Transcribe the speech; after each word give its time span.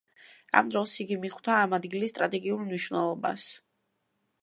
ამ 0.61 0.71
დროს 0.75 0.93
იგი 1.03 1.17
მიხვდა 1.25 1.59
ამ 1.65 1.77
ადგილის 1.79 2.15
სტრატეგიულ 2.17 2.61
მნიშვნელობას. 2.65 3.49